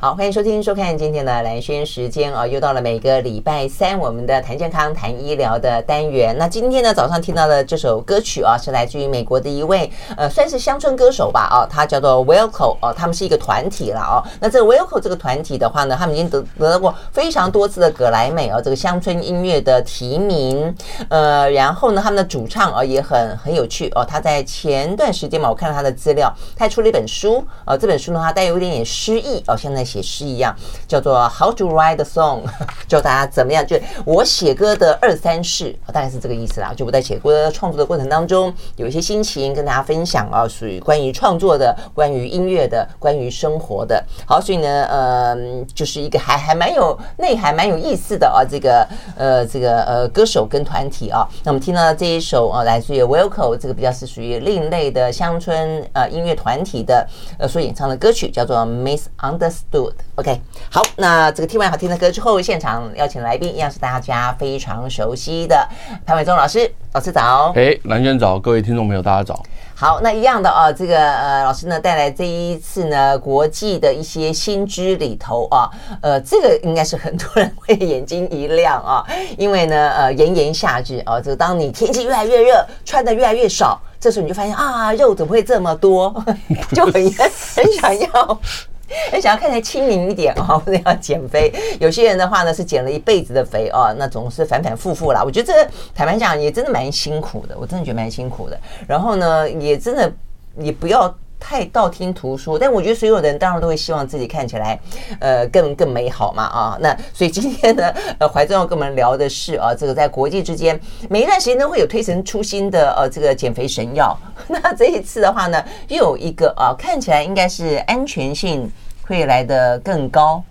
[0.00, 6.32] 好，欢迎收听、收看今天的兰轩时间啊，又到了每个礼拜三我们的谈健康、谈医疗的单元。
[6.38, 14.22] 那今天呢，早上听到的这首歌曲啊，是来自于美国的一位呃，算是乡村歌手吧啊，他叫做 Wilco 哦，他们是一个团体了哦。
[14.38, 20.72] 那这 Wilco 这个团体的话呢，他们已经得得到过非常多次的葛莱美哦，这个乡村音乐的提名。
[21.08, 29.87] 呃，然后呢，他们的主唱啊也很很有趣哦，他在前段时间嘛，我看到他的资料，他还出了一本书啊，这本书呢，它带有一点点诗意哦，现在。
[29.88, 30.54] 写诗一样，
[30.86, 32.42] 叫做 How to Write a Song，
[32.86, 36.74] 教大家怎么样，就我写歌的二三事，大概是这个意思啦。
[36.76, 44.04] 就我在写歌创作的过程当中，有一些心情跟大家分享啊，属于关于创作的、关于音乐的、关于生活的。
[44.26, 45.36] 好，所以呢，呃，
[45.74, 48.86] 就是一个还还蛮有内涵、蛮有意思的啊，这个
[49.16, 51.26] 呃，这个呃歌手跟团体啊。
[51.44, 57.06] 那我们听到这一首啊，来自于 Welco，这个比较是属于另类的乡村呃音乐团体的
[57.38, 59.77] 呃所演唱的歌曲，叫做 Misunderstood。
[60.16, 65.68] OK，好，那这个听完好听的歌之后，现场邀请来宾一样是大家非常熟悉的
[66.04, 67.52] 潘伟忠老师，老师早。
[67.54, 69.42] 哎，蓝轩早，各位听众朋友大家早。
[69.74, 75.70] 好，那一样的啊，这个呃，老师呢带来这一次呢国际的一些新知里头啊，
[76.02, 86.12] 呃，这个应该是很多人会眼睛一亮啊，因为呢呃炎炎夏日啊，这个当你天气越来越热，穿的越来越少，这时候你就发现啊，肉怎么会这么多，
[86.74, 88.40] 就很很想要。
[89.12, 91.52] 哎想要看起来轻盈一点哦， 或者要减肥。
[91.80, 95.22] 有些人的话呢是减了一辈子的肥哦，那总是反反复复啦。
[95.24, 98.58] 我觉得这坦白讲也真的蛮辛苦的，我真的觉得蛮辛苦的。
[98.86, 100.12] 然后呢，也真的
[100.58, 102.58] 也不要太道听途说。
[102.58, 104.78] 但我觉得所有人当然都会希望自己看起来
[105.20, 106.78] 呃更更美好嘛啊。
[106.80, 110.78] 那所以今天呢， 呃怀忠要跟我们聊的是啊，这个在国际之间
[111.08, 114.16] 每一段时间都会有推陈出新的呃这个减肥神药。
[114.48, 118.70] 那这一次的话呢，又有一个啊，看起来应该是安全性
[119.06, 120.42] 会来的更高。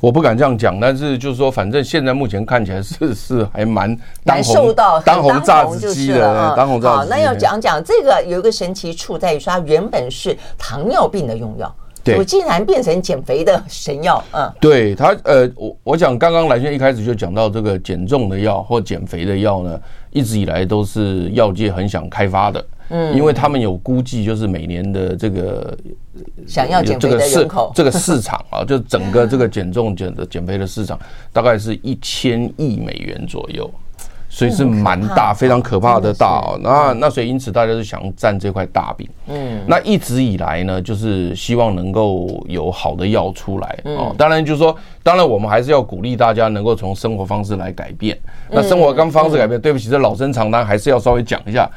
[0.00, 7.10] 我不敢这样讲，但是就是说，反正现在目前看起来是 是还蛮当红受到当红炸子鸡的，当红炸子鸡。
[7.10, 14.22] 那要讲讲这个有一个神奇处在于说，它原本是糖尿病的用药，对，我竟然变成减肥的神药。
[14.32, 19.80] 嗯，对它呃，我我想刚刚蓝轩一开始就讲到这个减重的药或减肥的药呢，
[20.10, 22.64] 一直以来都是药界很想开发的。
[22.88, 25.76] 嗯，因为他们有估计，就是每年的这个
[26.46, 30.98] 想要减肥的人口，这个市场啊， 就整个这个减重减的减肥的市场，
[31.32, 33.70] 大概是一千亿美元左右。
[34.34, 36.58] 所以是蛮大，非常可怕的大哦。
[36.60, 39.08] 那那所以因此大家就想占这块大饼。
[39.28, 44.12] 嗯，那一直以来呢，就是希望能够有好的药出来哦。
[44.18, 44.74] 当然就是说，
[45.04, 48.18] 当然我们还是要鼓励大家能够从生活方式来改变。
[48.50, 51.70] 那生活跟方式改变，对不起，这老生常谈还是要稍微讲一下。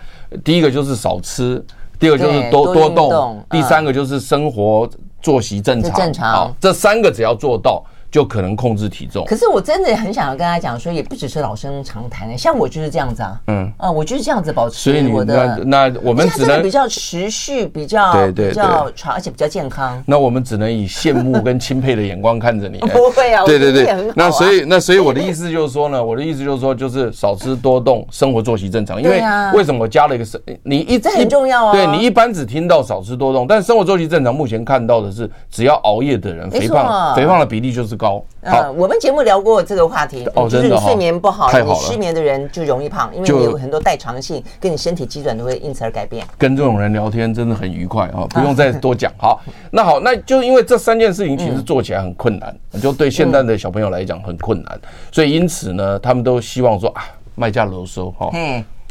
[0.44, 1.63] 第一个就是少吃，
[2.00, 4.90] 第二个就是多多动，第三个就是生活
[5.22, 5.94] 作息正常。
[5.94, 7.84] 正常，这三个只要做到。
[8.09, 15.57] 就可能控制体重，可是我真的很想要跟他讲说，也不只是老生常谈的，像我就是这样子啊，嗯啊，我就是这样子保持我的。
[15.66, 20.01] 那我们只能比较持续，比较对对比较长，而且比较健康。
[20.06, 22.79] 那我们只能以羡慕跟钦佩的眼光看着你。
[22.88, 29.01] 不会啊，对对对，那所以那所以我的意思就是说呢， 我的意思就是说，就是少吃多动，生活作息正常。
[29.01, 29.22] 因为
[29.53, 30.40] 为什么我加了一个生？
[30.63, 31.72] 你一这很重要啊。
[31.73, 38.24] 对，你一般只听到少吃多动，但生活作息正常，目前看到的是，只要熬夜的人，肥胖肥胖的比例就是高。
[38.46, 46.25] 好，我们节目聊过这个话题，就是你睡眠不好，你失眠的人就容易胖，因为你有很多代偿性，跟你身体基准都会因此而改变。
[46.38, 49.12] 跟这种人聊天真的很愉快啊，不用再多讲。
[49.18, 49.41] 好，
[49.72, 54.79] 那好，那就因为这三件事情其实做起来很困难，就对现在的小朋友来讲很困难，
[55.12, 57.03] 所以因此呢，他们都希望说啊，
[57.35, 58.29] 卖价楼收哈，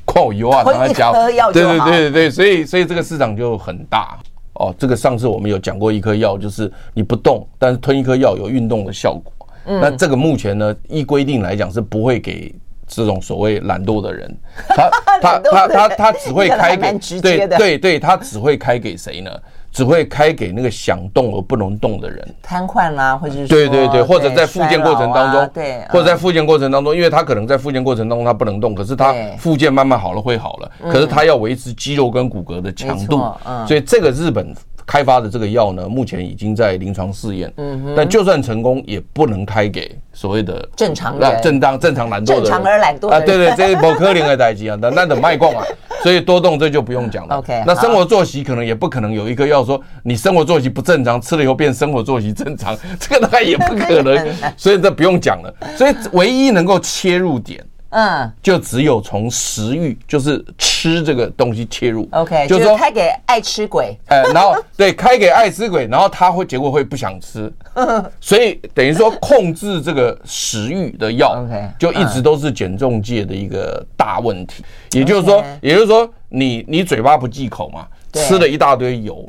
[0.05, 4.19] 矿油啊，让他加，对对对对对，所以所以这个市场就很大。
[4.57, 9.33] 哦，这个上次我们有讲过一颗药，就是你不动，但是吞一颗药有运动的效果。
[9.67, 12.55] 嗯，那这个目前呢，依规定来讲是不会给
[12.87, 14.37] 这种所谓懒惰的人，
[14.69, 14.91] 他
[15.21, 19.31] 他他他他只会开给对对对，他只会开给谁呢？
[19.77, 33.23] 只会开给那个想动而不能动的人，瘫痪啦，或者是对对对，或者在复健过程当中，对，或者在复健过程当中，因为他可能在复健过程当中他不能动，可是他复健慢慢好了会好了，可是他要维持肌肉跟骨骼的强度，
[33.69, 34.55] 所以这个日本。
[34.87, 37.53] 开发的这个药呢，目前已经在临床试验。
[37.57, 37.95] 嗯哼。
[37.97, 42.45] 但就算成功，也不能开给所谓的正常人、正当、正常懒惰的人。
[42.45, 44.79] 正常而懒惰啊，对对，这是不可能的代际啊。
[44.81, 45.65] 那 那得卖光啊，
[46.03, 47.37] 所以多动这就不用讲了。
[47.43, 47.65] OK。
[47.67, 54.27] 那生活作息可能也不可能有一个药说你生活作息不正常，吃了以后变生活作息正常， 这个大概也不可能。
[54.57, 55.53] 所以这不用讲了。
[55.77, 57.65] 所以唯一能够切入点。
[57.99, 62.07] 嗯，就只有从食欲，就是吃这个东西切入。
[62.13, 63.97] OK，就是说开给爱吃鬼。
[64.09, 67.51] 哎，然后对，开给爱吃鬼，然后他会结果会不想吃，
[68.21, 74.63] 所以等于说控制这个食欲的药，OK，就一直都是减重界的一个大问题。
[74.93, 79.27] 也就是说，也就是说，你你嘴巴不忌口嘛，吃了一大堆油，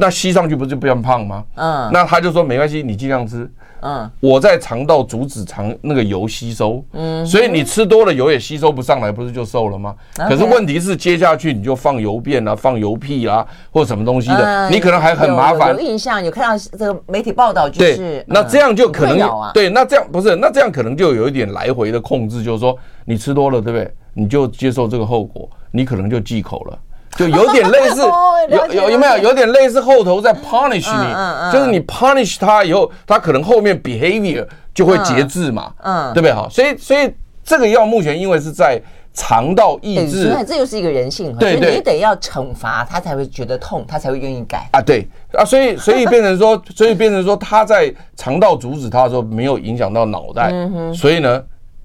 [0.00, 1.44] 那吸上去不就变胖吗？
[1.54, 3.50] 嗯，那他就说没关系，你尽量吃。
[3.80, 9.94] 嗯，我在肠道阻止肠那个油吸收，嗯，所以你吃多了油也吸收不上来，不是就瘦了吗？
[10.16, 15.72] 可是问题是接下去你就放油便啊，放油屁啊，或什么东西的，你可能还很麻烦。
[15.72, 19.16] 有印象，有看到这个媒体报道，就是，那这样就可能
[19.54, 23.88] 对，那这样不是，那这样可能就有一点来回的控制，就是说你吃多了，对不对？
[24.12, 26.78] 你就接受这个后果，你可能就忌口了。
[27.18, 28.02] 就有点类似，
[28.48, 36.32] 有有有没有有点类似后头在 punish 你，就是你 punish 他以后，他可能后面 behavior 就会节制嘛，嗯，对不对？
[36.32, 37.12] 哈，所以所以
[37.42, 38.80] 这个药目前因为是在
[39.12, 44.68] 肠道抑制，这又是一个人性，对对，你得要惩罚他才会觉得痛，他才会愿意改。
[44.72, 45.04] 啊，对。
[45.32, 50.52] 啊，所以所以变成说， 所以变成说他在肠道阻止他的时候没有影响到脑袋，
[50.94, 51.42] 所以呢。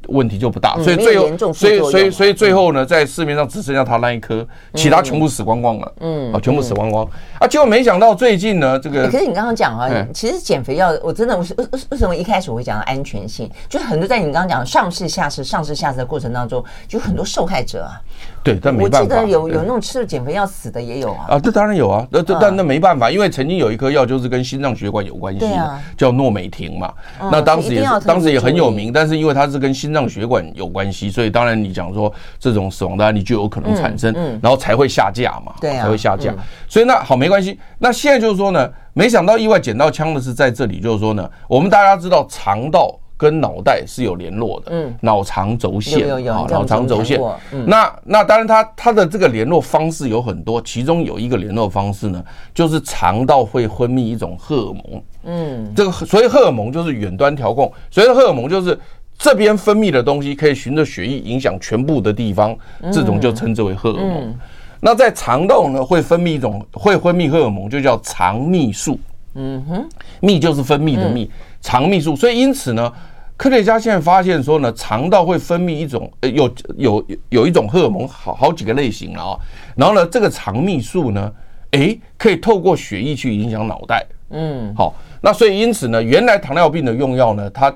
[0.09, 4.45] 问题就不大，所以最后，所以所以所以最后呢，在市面上只剩下他那一颗，
[4.75, 5.93] 其他全部死光光了。
[6.01, 7.07] 嗯，啊，全部死光光。
[7.39, 17.99] 啊，结果没想到最近呢，这个可是你刚刚讲啊，其实减肥药，我真的为为为什么一开始我会讲到安全性，就是很多在你刚刚讲上市下市上市下市的过程当中，就很多受害者啊。
[18.43, 18.99] 对，但没办法。
[18.99, 21.27] 我记得有有那种吃了减肥药死的也有啊。
[21.29, 26.93] 啊，这当然有啊，那这但那没办法，因为曾经有一颗药就是跟心脏血管有关系的，叫诺美婷嘛。
[27.31, 36.33] 那当时也当时也很有名，但是因为它是跟心脏血管有关系，所以当然你讲说这种死亡的案例就有可能产生，然后才会下架嘛，对，才会下架。
[36.67, 37.59] 所以那好没关系。
[37.77, 42.99] 那现在就是说呢，没想到意外捡到枪的是在这里，就是说呢，我们大家知道肠道。
[43.15, 47.21] 跟脑袋是有联络的，嗯，脑肠轴线啊，脑肠轴线。
[47.67, 52.21] 那那当然，它它的这个联络方式有很多，其中有一个联络方式呢，
[52.53, 58.77] 就是肠道会分泌一种荷尔蒙，嗯，这个所以荷尔蒙就是远端调控，所谓的荷尔蒙就是
[59.23, 62.53] 这边分泌的东西可以循着血液影响全部的地方，
[62.91, 64.35] 这种就称之为荷尔蒙。
[64.81, 68.99] 那在肠道呢，会分泌一种会分泌荷尔蒙，就叫肠泌素，
[69.35, 69.89] 嗯哼，
[70.21, 71.29] 泌就是分泌的泌，
[71.61, 72.17] 肠泌素。
[72.17, 72.91] 所以因此呢。
[73.35, 79.39] 科学家现在发现说呢，肠道会分泌一种呃，有有有一种荷尔蒙，好好几个类型了啊。
[79.75, 81.33] 然后呢，这个肠泌素呢，
[81.71, 84.05] 诶，可以透过血液去影响脑袋。
[84.29, 87.75] 嗯，好，那所以因此呢，原来糖尿病的用药呢，它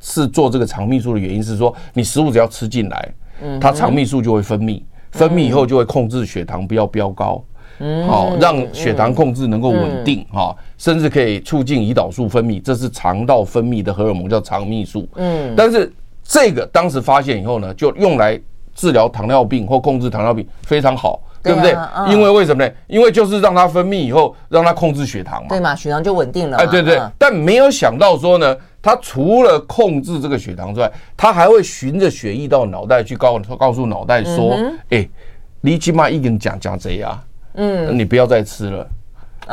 [0.00, 3.14] 是做这个肠泌素的原因是说，你食物只要吃进来，
[3.60, 7.42] 它肠泌素就会分泌，分泌以后就会控制血糖不要飙高。
[7.78, 15.06] 嗯，好，让血糖控制能够稳定哈，甚至可以促进胰岛素分泌，这是肠道分泌的荷尔蒙，叫肠泌素。
[15.16, 15.92] 嗯，但是
[16.24, 18.40] 这个当时发现以后呢，就用来
[18.76, 21.74] 治疗糖尿病或控制糖尿病非常好，对不对？
[22.08, 22.72] 因为为什么呢？
[22.86, 26.58] 因为就是让它分泌以后，让它控制血糖嘛，对嘛，血糖就稳定了。
[26.58, 27.00] 哎，对对。
[27.18, 34.56] 但没有想到说呢，它除了控制这个血糖之外，它还会循着血液到脑袋去告告诉脑袋说，
[34.90, 35.08] 哎，
[35.60, 37.18] 你起码一个人讲讲这样。
[37.58, 38.86] 嗯，你不要再吃了，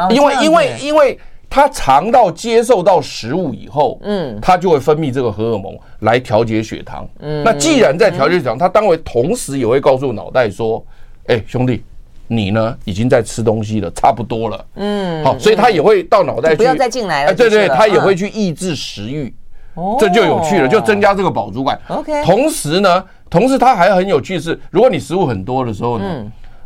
[0.09, 1.17] 因为因为因为
[1.53, 7.07] 它肠道接受到食物以后，嗯，它就会分泌这个荷尔蒙来调节血糖。
[7.19, 10.83] 嗯，那既然在调节血糖，它当然同时也会告诉脑袋说，
[11.27, 11.83] 哎，兄弟，
[12.25, 14.65] 你呢已经在吃东西了，差不多了。
[14.77, 17.29] 嗯，好，所以它也会到脑袋去，不要再进来了。
[17.29, 19.31] 哎，对对，它也会去抑制食欲。
[19.75, 21.79] 哦，这就有趣了，就增加这个饱足感。
[21.87, 26.25] OK，同时呢，同时它还很有趣是，如果你食物很多的时候呢，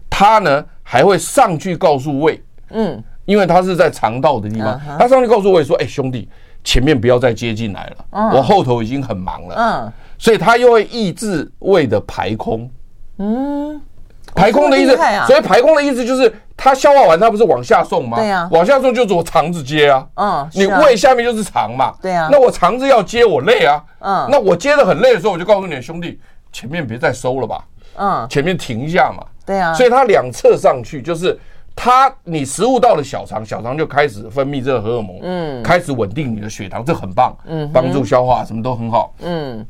[0.10, 0.64] 它呢。
[0.90, 6.28] 还会上去告诉胃，嗯，因为它是在肠道的地方，它上去告诉我也说：“哎，兄弟，
[6.64, 12.68] 前面不要再接进来了，我后头已经很忙了。”嗯，所以它又会抑制胃的排空，
[13.20, 13.80] 嗯，
[14.34, 18.18] 排空的意思，所以排空的意思就是它消化完，它不是往下送吗？
[18.18, 26.18] 对呀，往下送就是我肠子接啊，嗯，你胃下面就是肠嘛，对啊，那我肠子要接我累啊，嗯，那我接的很累的时候，我就告诉你兄弟，
[26.54, 27.64] 前面别再收了吧，
[27.98, 29.22] 嗯，前面停一下嘛。
[29.46, 31.40] 对啊，所以它两侧上去，就是
[31.80, 39.66] 它你食物到了小肠，小肠就开始分泌这个荷尔蒙，嗯，开始稳定你的血糖，这很棒，嗯，帮助消化什么都很好，嗯。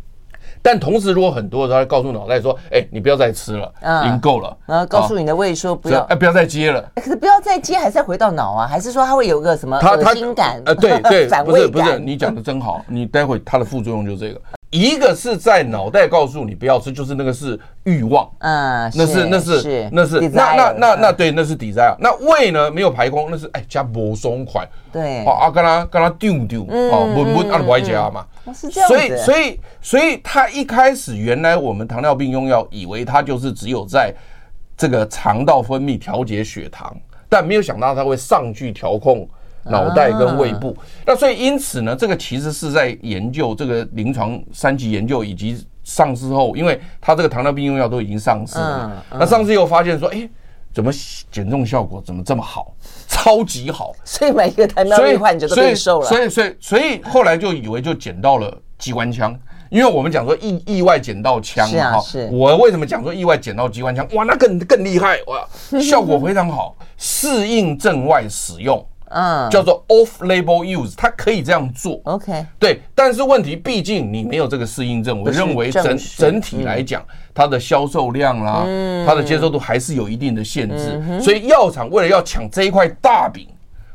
[0.60, 3.72] 但同时，如果很多的时候，告诉脑袋说：“哎，你不要再吃了，
[4.04, 8.68] 已经够了。”然后告诉你的胃说：“不要，哎，不要再接了。”可是不要再接，还是要回到脑啊？
[8.68, 10.60] 还是说它会有个什么恶心感？
[10.66, 14.42] 呃，对对， 不是不是，你讲的真好，你待会它的副作用就是这个。
[14.70, 21.96] 一个是在脑袋告诉你不要吃，就是那个是欲望，嗯，那是那是那是那那那那对，那是 desire。
[22.00, 28.90] 那胃呢没有排空，那是哎加不松快，对，啊，跟他跟他丢丢，哦，闷闷啊不爱加嘛，是这样。
[28.90, 34.14] 所以所以所以他一开始原来我们糖尿病用药以为它就是只有在
[34.76, 36.94] 这个肠道分泌调节血糖，
[37.30, 39.28] 但没有想到它会上去调控。
[39.70, 50.30] 脑袋跟胃部，那所以因此呢，这个其实是在研究这个临床三级研究以及上市后，因为它这个糖尿病用药都已经上市了，那上市以后发现说，哎，
[50.74, 50.92] 怎么
[51.32, 52.74] 减重效果怎么这么好，
[53.08, 59.38] 超级好， 所以每一个糖尿病患者都变瘦了，所以所以所以后来就以为就捡到了机关枪，
[59.70, 64.08] 因为我们讲说意意外捡到枪嘛，哈，我为什么讲说意外捡到机关枪？
[64.14, 65.48] 哇，那更更厉害哇，
[65.82, 68.86] 效果非常好，适应症外使用。
[69.10, 72.00] 嗯，叫做 off-label use，它可以这样做。
[72.04, 78.66] OK，对，但是问题毕竟你没有这个适应症，我认为整整体来讲，它的销售量啦，
[79.06, 81.22] 它的接受度还是有一定的限制。
[81.22, 83.48] 所以药厂为了要抢这一块大饼，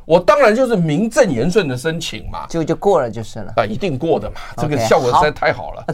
[0.04, 3.52] 我当然就是名正言顺的申请嘛，就就过了就是了。
[3.56, 5.86] 啊，一定过的嘛，这个效果实在太好了，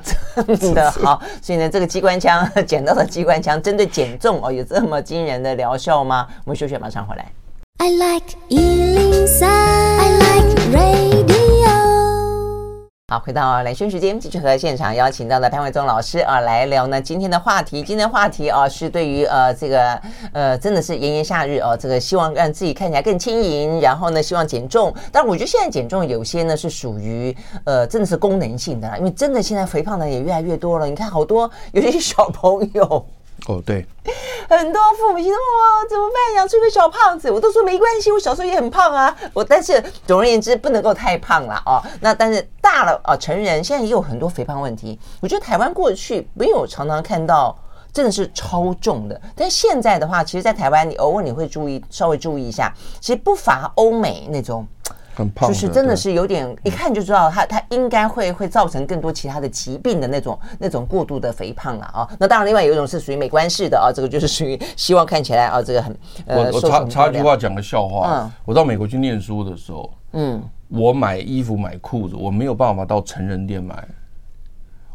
[0.56, 1.20] 真的 好。
[1.42, 6.26] 所以呢，这个机关枪 捡到的机关枪，针对减重哦，有这么惊人的疗效吗？
[6.44, 7.26] 我们休息，马上回来。
[7.80, 11.68] I like 103, I like radio。
[13.06, 17.80] 好，回到兰萱时间，继续和现场邀请到的潘伟忠老师啊来聊呢今天的话题。
[17.84, 24.92] 今天的话题啊是对于呃这个呃真的是炎炎夏日哦，这个希望让自己看起来更轻盈，然后呢希望减重。
[25.12, 30.86] 但我觉得现在减重有些呢是属于呃真的是功能性的啦，因为真的现在肥胖的也越来越多了。
[30.86, 33.06] 你看好多有些小朋友。
[33.46, 33.86] 哦，对，
[34.48, 36.34] 很多父母亲说：“哇，怎么办？
[36.36, 39.16] 养出一个小胖子。”我都说没关系，我小时候也很胖啊。
[39.32, 41.82] 我但是总而言之，不能够太胖了哦。
[42.00, 44.98] 那但是大了啊，成人现在也有很多肥胖问题。
[45.20, 47.56] 我觉得台湾过去没有常常看到
[47.92, 54.66] 真的是超重的，但现在的话，其实，在台湾你偶尔你会注意，稍微注意一下，其实不乏欧美那种。
[55.48, 62.08] 就是真的是有点一看就知道他他应该会会造成更多其他的疾病的那种那种过度的肥胖了啊。
[62.18, 65.96] 那当然，另外有一种是属于美观式的啊，这个就是属于希望看起来啊，这个很
[66.26, 66.50] 呃。
[66.50, 68.10] 我我插插一句话讲个笑话。
[68.12, 68.32] 嗯。
[68.44, 73.86] 我到美国去念书的时候，嗯，我买衣服买裤子，我没有办法到成人店买，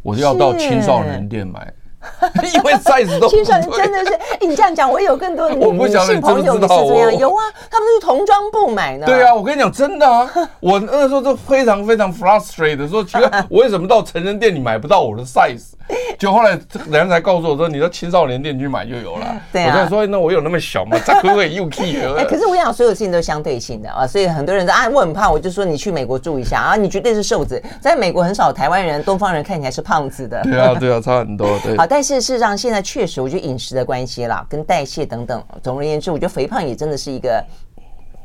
[0.01, 1.73] 我就要到青少年店买。
[2.53, 9.05] 因为 size 都青少年真的是，哎，你这样讲，我有更多 的女性朋友是这样，有啊，他们都是童装部买呢。
[9.05, 10.29] 对啊，我跟你讲，真的啊，
[10.59, 15.73] 我那个时候都非常非常 frustrated，说奇怪，我为什么到成人店里买不到我的 size？
[16.17, 16.51] 就后来
[16.89, 19.35] 人家才告诉我说，你到青少年店去买就有了。
[19.51, 20.97] 对啊，我在说，那我有那么小吗？
[21.05, 22.19] 这可不又 key 了？
[22.19, 27.61] 哎，可是我想，所有事情都是相对性的啊，所以很多人说啊，我很胖，我就说你去美国住一下啊，你绝对是瘦子。
[27.81, 30.41] 在美国很少台湾人、东方人看起来是胖子的。
[30.43, 31.47] 对啊，对啊，差很多。
[31.59, 31.75] 对。
[31.77, 37.45] 好，但是事实上现在确实，我觉得饮食的关系啦，跟代谢等等，总而言之，我觉得肥胖也真的是一个。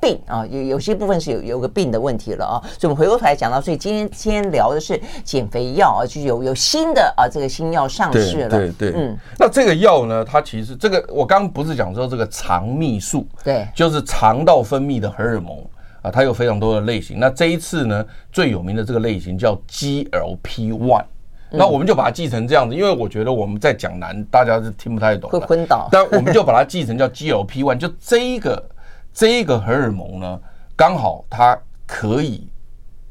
[0.00, 8.92] 病啊，有有些部分是有有个病的问题了啊，所以我们回过头来讲到，所以今天今天聊的是减肥药啊，就是有有新的啊这个新药上市了，对对，对。
[8.94, 15.58] 嗯，那这个药呢，它其实这个我刚刚不是讲说这个肠泌素，对，就是肠道分泌的荷尔蒙
[16.00, 17.18] 啊，它有非常多的类型。
[17.18, 21.04] 那这一次呢，最有名的这个类型叫 GLP-1，
[21.50, 28.62] 那我们就把它记成这样子，因为我觉得我们在讲难，大家是听不太懂，会昏倒，但我们就把它记成叫 GLP one，就这一个。
[29.10, 30.40] 这一个荷尔蒙呢，
[30.76, 32.46] 刚好它可以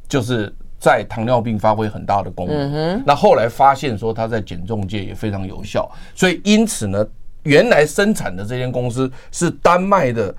[0.07, 3.03] 就是在糖尿病发挥很大的功能。
[3.05, 7.05] 那后来发现说它在减重界也非常有效，所以因此呢，
[7.43, 10.33] 原来生产的这间公司是丹麦的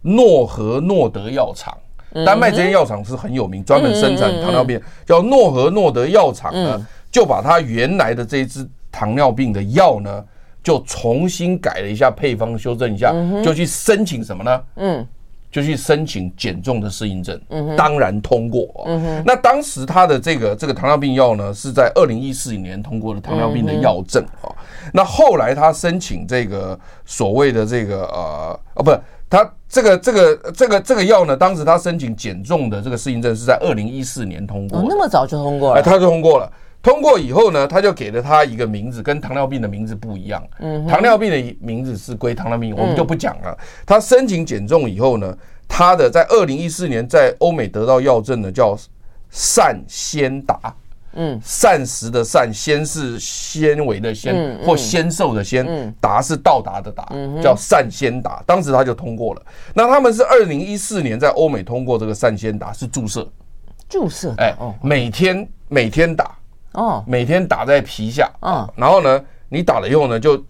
[0.00, 1.76] 诺和诺德药厂。
[2.24, 10.24] 丹麦这间药厂是很有名，专门生产糖尿病，叫诺和诺德药厂呢，就把他原来的这一支糖尿病的药呢。
[10.64, 14.62] 就重新改了一下配方，修正一下，就去申请什么呢？
[14.76, 15.04] 嗯，
[15.50, 18.68] 就去申请减重的适应症，嗯，当然通过。
[18.86, 24.46] 嗯哼，那当时他的这个这个糖尿病药呢，是在二零一四年通过了糖尿病的药证啊。
[24.92, 36.48] 那后来他申请这个所谓的这个呃哦，不是他这个这个这个这个药呢，当时他申请减重的这个适应症是在二零一四年通过，那么早就通过了，哎，他就通过了。
[36.82, 40.42] 通过以后呢，他就给了他一个名字，跟糖尿病的名字不一样。
[40.58, 43.56] 嗯，糖尿病的名字是归糖尿病，我们就不讲了。
[43.86, 45.36] 他申请减重以后呢，
[45.68, 48.76] 他的在二零一四年在欧美得到药证的叫
[49.30, 50.74] 善先达。
[51.14, 57.06] 嗯，膳食的膳，先是纤维的纤，或纤瘦的纤，达是到达的达，
[57.42, 58.42] 叫善先达。
[58.46, 59.42] 当时他就通过了。
[59.74, 63.30] 那他们是二零一四年在欧美通过这个善先达，是注射。
[63.90, 66.34] 注射，哎，每天每天打。
[66.74, 70.42] 哦，每天打在皮下，啊，然后呢，你打了以后呢，就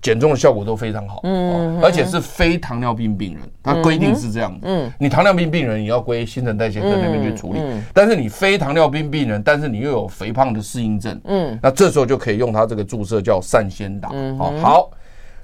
[0.00, 7.60] 减重的效果都非常好，嗯，而且是非糖尿病病人，它规定是这样，嗯，你糖尿病病人你要归新陈代谢科那边去处理，
[7.94, 14.90] 但是你非糖尿病病人，但是你又有肥胖的适应症，嗯，那这时候就可以用它这个注射叫善先打，好，好，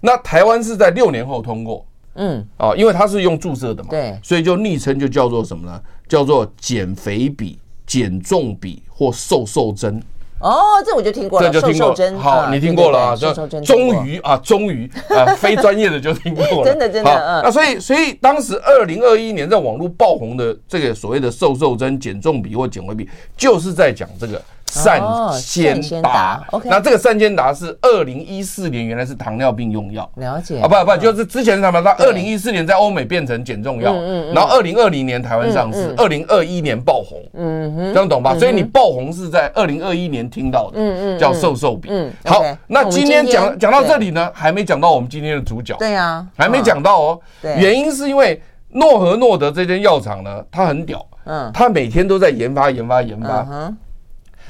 [0.00, 5.80] 那台湾是在六年后通过，嗯，哦，因为它是用注射的嘛，对，所以就昵称就叫做什么呢？
[6.08, 7.60] 叫做减肥笔。
[7.88, 10.00] 减重笔或瘦瘦针
[10.40, 11.50] 哦，这我就听过了。
[11.50, 11.92] 这就听过。
[12.20, 13.16] 好，你听过了啊？
[13.16, 13.60] 瘦瘦针。
[13.64, 16.64] 终于啊，终于啊， 非专业的就听过了。
[16.64, 17.10] 真的，真的。
[17.10, 17.40] 啊。
[17.42, 24.40] 那所以，所以当时二零二一年在网络爆红的这个所谓的瘦瘦针、减重笔或减肥笔，就是在讲这个。
[24.70, 26.42] 善先达。
[26.64, 30.60] 那这个善先达是二零一四年原来是糖尿病用药，了解。
[30.60, 31.82] 啊，不不，就是之前什么？
[31.82, 33.94] 它二零一四年在欧美变成减重药，
[34.34, 38.36] 然后二零二零年台湾上市，二零二一年爆红，嗯哼，这样懂吧？
[38.36, 48.40] 所以你爆红是在二零二一年听到的，嗯嗯，叫瘦瘦笔，嗯，好，那今天讲讲到这里呢，还没讲到我们今天的主角，对呀，还没讲到哦，对，原因是因为
[48.72, 53.46] 诺和诺德这间药厂呢，它很屌，嗯，它每天都在研发研发研发，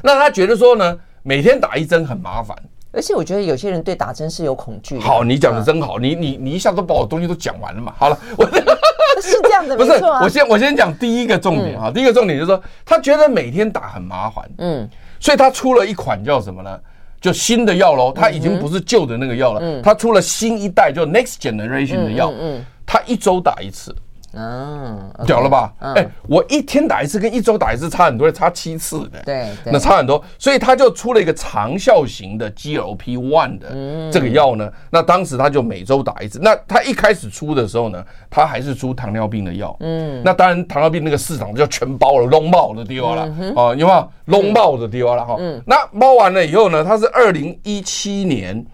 [0.03, 2.57] 那他觉得说呢，每天打一针很麻烦，
[2.93, 4.99] 而且我觉得有些人对打针是有恐惧。
[4.99, 7.93] 好，你讲的真好，你你你一下都把我东西都讲完了嘛。
[7.99, 8.45] 好了，我
[9.21, 14.89] 是这样的， 不是，我先我先讲第一个重点哈，第一个重点就是说，他觉得每天打很麻烦，嗯，
[15.19, 16.81] 所以他出了一款叫什么呢？
[17.21, 23.93] 就新的药喽，他已经不是旧的那个药了，嗯他出了新一代，就 Next Generation 的药，嗯，他一周打一次。
[24.35, 25.73] 嗯，屌了吧？
[25.81, 29.19] 哎，我一天打一次，跟一周打一次差很多，差七次的。
[29.25, 34.71] 对，那差很多，所以他就出了一个长效型的 GLP-1 的这个药呢。
[34.91, 36.39] 那当时他就每周打一次。
[36.43, 39.75] 那他一开始出的时候呢，他还是出糖尿病的药。
[39.81, 45.37] 嗯，那当然糖尿病那个市场就全包了，龙帽的丢了哦，有没有龙帽的丢了哈？
[45.39, 48.65] 嗯，那包完了以后呢，他是二零一七年。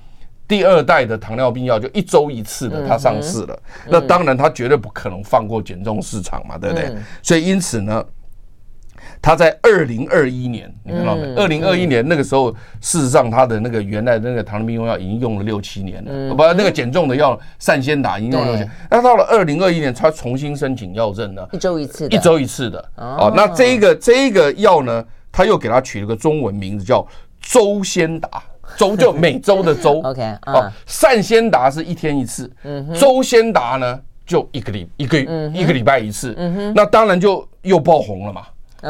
[0.46, 3.58] 第二代的糖尿病药就一周一次的，它上市了。
[3.88, 6.94] 那当然，它绝对不可能放过减重市场嘛，对不对？
[7.22, 8.04] 所以因此呢，
[9.22, 11.34] 它在二零二一年，你看到没？
[11.34, 18.70] 二零二一年那个时候，事实上它的那个原来的那个糖尿病用药已经用了六七年了，不，那个减重的药善先达已经用了六七年。
[18.90, 22.78] 那到了二零二一年，它重新申请药证呢，一周一次，一周一次的。
[22.96, 27.06] 哦，那这一个这一个药呢，它又给它取了个中文名字叫
[27.40, 28.42] 周先达。
[28.76, 35.18] 周就每周的周， OK，哦，善先达是一天一次，嗯，周先达呢就一个礼一个
[35.52, 36.34] 一个礼拜一次，
[36.74, 38.42] 那当然就又爆红了嘛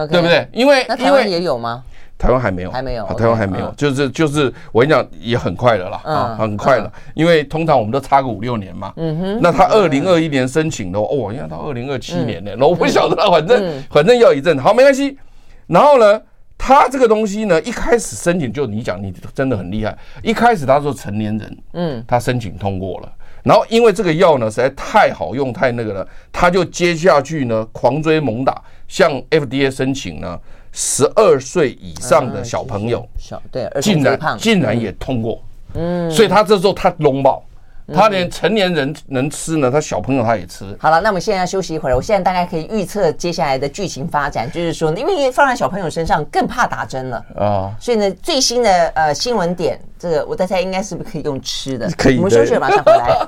[0.09, 0.47] 对不对？
[0.53, 1.83] 因为那台湾也有吗？
[2.17, 15.19] 台湾还没有，还没有，台湾还没有，就是就是我跟你讲也很快了啦，啊，很快了，因为通常我们都差个五六年嘛，嗯哼，那他二零二一年申请的哦，应该到二零二七年呢，那我不晓得，反正反正要一阵，好，没关系，
[15.67, 16.21] 然后呢？
[16.57, 19.97] 他这个东西呢，一开始申请就你讲，你真的很厉害。
[20.23, 23.13] 一开始他说成年人，嗯，他申请通过了。
[23.43, 30.41] 然后因为这个药呢实在太好用，太那个了，他就接下去呢狂追猛打，向 FDA 申请呢
[30.73, 35.43] 十二岁以上的小朋友，小对，竟然竟然也通过，
[35.75, 37.45] 嗯，所以他这时候他龙爆。
[37.93, 40.65] 他连成年人能吃呢，他小朋友他也吃。
[40.79, 41.97] 好了，那我们现在要休息一会儿。
[41.97, 51.91] 我现在大概可以预测接下来的剧情发展，就是说，因为放在小朋友身上更怕打针了啊，所以呢，最新的呃新闻点，这个我在猜应该是不是可以用吃的？
[51.99, 52.17] 可以。
[52.17, 53.19] 我们休息了，马上回来。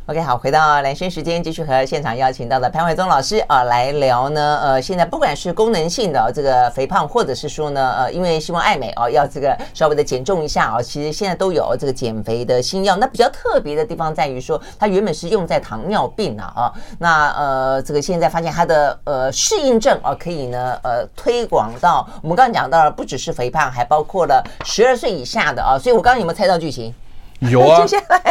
[0.07, 4.61] OK，好，回到兰萱时间，继续和现场邀请到的潘怀宗老师啊来聊呢。
[4.63, 12.97] 呃，现在不管是功能性的这个肥胖，或者是说呢，呃，因为希望爱美哦，要这个稍微的减重一下啊，其实现在都有这个减肥的新药。
[12.97, 25.79] 那比较特别的地方在于说，它原本是用在糖尿病啊，啊，那呃，这个现在发现它的呃适应症啊，可以呢呃推广到我们刚刚讲到了，不只是肥胖，还包括了十二岁以下的啊。
[25.79, 26.95] 所以我刚刚有没有猜到剧情？
[27.51, 27.87] 有啊，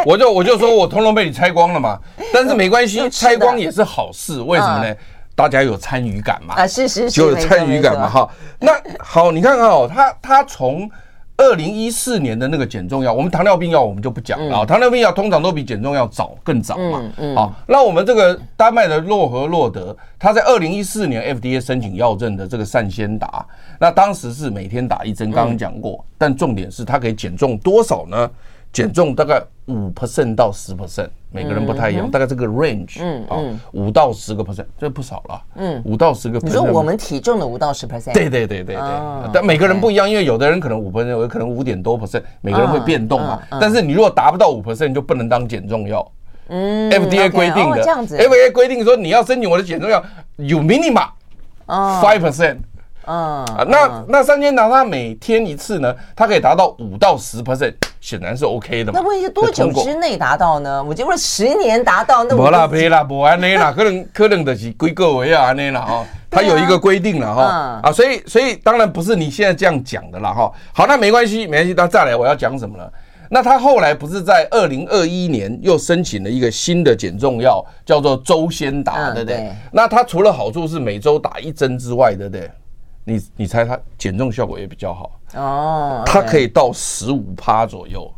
[0.06, 2.00] 我就我就说我通通被你拆光了嘛，
[2.34, 4.96] 但是没关系， 拆光也是好事，为什么呢？
[5.36, 8.30] 大家有参与感嘛，啊是是是，就有参与感嘛哈。
[8.60, 10.88] 那好，你看看哦，他他从
[11.38, 23.44] 二零一四年的那个减重药，我们糖尿病药我们就不讲了，糖尿病药通常都比减重药早更早嘛，嗯好，那我们这个丹麦的洛和洛德，他在二零一四年 FDA 申请药证的这个善先达，
[23.80, 28.30] 那当时是每天打一针，刚刚讲过，但重点是它可以减重多少呢？
[28.74, 33.40] 减重大概五 percent 到十 percent，每个人不太一样，大概这个 range，嗯，好，
[33.72, 36.46] 五到十个 percent，这不少了，嗯，五到十个 percent。
[36.46, 38.14] 你说我们体重的五到十 percent？
[38.14, 43.40] 对对对对对，但每个人不一样，因为有的人可能五 percent，有的可能五点多 percent，每个人会变动嘛。
[43.62, 46.12] 但是你如果达不到五 percent，就不能当减重药，
[46.48, 50.04] 嗯，FDA 规定的，，FDA 规定说你要申请我的减重药
[50.38, 51.10] 有 minimum
[51.68, 52.58] five percent。
[53.06, 59.00] 嗯啊，那那三千达它每天一次呢，它可以达到五到十 percent，显然是 OK 的嘛。
[59.00, 60.84] 那问题是多久之内达到呢？
[60.84, 62.36] 我觉得十年达到那。
[62.36, 67.44] 不啦，不啦，不安内啦， 可能可能的是几个月啊，安内啦哈，它有一个规定了哈
[67.84, 70.52] 啊，所以所以当然不是你现在这样讲的啦哈。
[70.74, 72.90] 好，那没关系，没关系，那再来我要讲什么呢？
[73.30, 79.52] 那他后来不是在二零二一年又申请了一个新的减重药，叫做周先达，对不对？
[79.72, 82.52] 那它除了好处是每周打一针之外，对不对？
[83.06, 88.10] 你你猜它减重效果也比较好哦，它可以到十五趴左右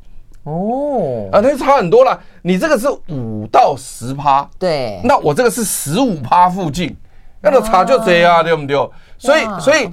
[0.43, 2.19] 哦啊，那差很多了。
[2.43, 6.95] 你这个是五到十趴，对，那我这个是十五趴附近，
[7.41, 8.89] 那个差就这样，对不对？
[9.17, 9.89] 所以所以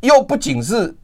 [0.00, 0.94] 又不仅是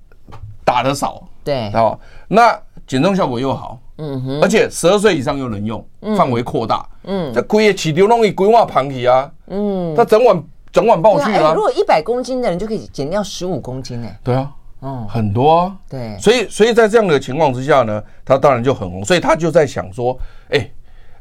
[0.64, 5.84] 打得少，对哦，那减重效果又好，嗯哼，而且十二岁以上又能用，
[6.16, 10.40] 范围扩大，嗯，这规个起流容易规划盘起啊，嗯，它整晚。
[10.74, 11.54] 整晚抱去了。
[11.54, 14.08] 如果一百公斤的人就可以减掉十五公斤呢？
[14.24, 14.50] 对啊，
[14.82, 15.76] 嗯，很多啊。
[15.88, 19.04] 对，所以所以在这样的情况之下呢，他当然就很红。
[19.04, 20.18] 所以他就在想说，
[20.50, 20.68] 哎，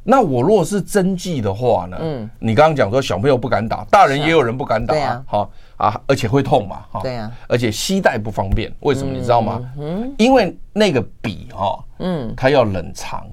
[0.04, 1.98] 那我如果是针剂的话呢？
[2.02, 9.62] 嗯，你刚刚讲说小朋友不敢打，大人也有人不敢打，对啊，好啊，而且会痛嘛，哈，对啊，而且携带不方便，为什么你知道吗？
[9.80, 13.24] 嗯，因为那个笔哈，嗯，它要冷藏。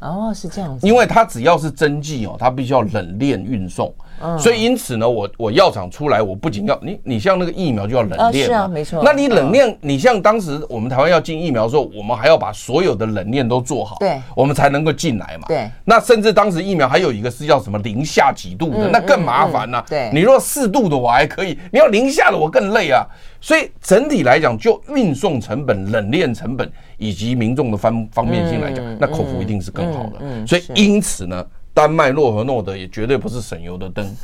[0.00, 0.84] 哦，是这样子。
[0.84, 3.94] 因为它只要是针剂哦，它必须要冷链运送，
[4.38, 9.02] 所以因此呢，我我药厂出来，我不仅要你，你像那个疫苗就要冷链，是啊，没错。
[9.04, 15.44] 那你冷链，你像当时我们台湾要进疫苗的时候，我们还要把所有的冷链都做好，对，我们才能够进来嘛。
[15.48, 15.70] 对。
[15.84, 19.84] 那甚至当时疫苗还有一个是叫什么零下几度的，那更麻烦呐。
[19.88, 20.10] 对。
[20.12, 23.04] 你若四度的我还可以，你要零下的我更累啊。
[23.40, 30.46] 所以整体来讲，就运送成本、冷链成本以及民众的方方便性来讲，那口服一定是更好的。
[30.46, 34.14] 所以因此呢，丹麦洛和诺德也绝对不是省油的灯，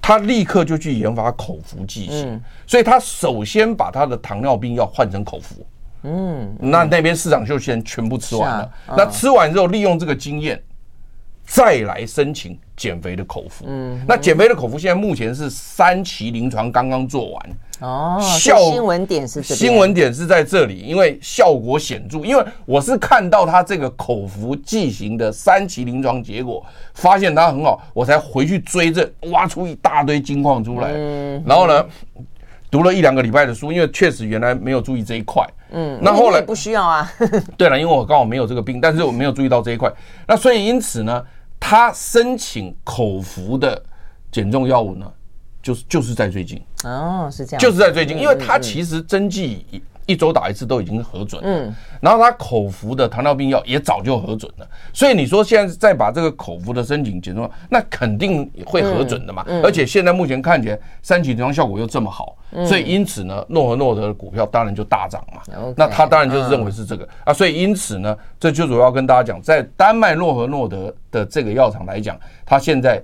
[0.00, 2.40] 他立刻就去研发口服剂型。
[2.66, 5.66] 所以他首先把他的糖尿病药换成口服。
[6.04, 8.72] 嗯，那那边市场就先全部吃完了。
[8.96, 10.60] 那吃完之后，利用这个经验，
[11.46, 13.64] 再来申请减肥的口服。
[13.68, 17.50] 嗯，那减肥的口服现在目前是三期临床刚刚做完。
[17.78, 22.18] 哦，效新闻点是这新闻点是在这里，因为效果显著。
[22.24, 26.64] 因为我是看到他这个口服剂型的三期临床结果，
[26.94, 30.90] 发现它很好，我才回去追这，挖出一大堆金矿出来。
[30.92, 31.86] 嗯，然后呢，
[32.68, 35.46] 读了一两个礼拜的书，因为确实原来没有注意这一块。
[35.70, 37.10] 嗯，那后来不需要啊。
[37.56, 39.90] 对了，因为我刚好没有这个病，但是我没有注意到这一块。
[40.26, 41.24] 那所以因此呢，
[41.64, 43.80] 他申请口服的
[44.32, 45.10] 减重药物呢，
[45.62, 46.60] 就是就是在最近。
[46.82, 49.64] 哦，是这样，就是在最近，因为他其实针剂
[50.06, 62.36] 一周打一次都已经核准了，嗯，然后他口服的糖尿病药也早就核准了，所以你说现在再把这个口服的申请减重，那肯定会核准的嘛，而且现在目前看起来三期临床效果又这么好，
[62.66, 67.08] 所以因此呢，诺和诺德的股票当然就大涨嘛，那他当然就是认为是这个。
[67.24, 73.02] 啊，所以因此呢，这就主要跟大家讲，在丹麦诺和诺德的这个药厂来讲，它现在。